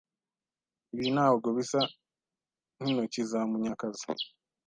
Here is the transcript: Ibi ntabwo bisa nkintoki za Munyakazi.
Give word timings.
Ibi 0.93 1.07
ntabwo 1.15 1.47
bisa 1.57 1.79
nkintoki 2.77 3.21
za 3.29 3.39
Munyakazi. 3.49 4.05